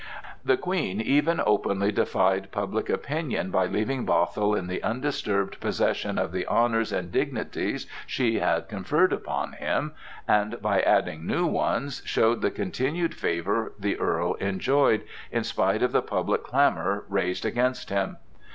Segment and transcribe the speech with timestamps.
[0.43, 6.31] The Queen even openly defied public opinion by leaving Bothwell in the undisturbed possession of
[6.31, 9.91] the honors and dignities she had conferred upon him,
[10.27, 15.91] and by adding new ones, showing the continued favor the Earl enjoyed, in spite of
[15.91, 18.17] the public clamor raised against him.